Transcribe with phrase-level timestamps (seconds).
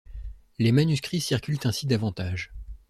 [0.57, 2.51] Les manuscrits circulent ainsi davantage.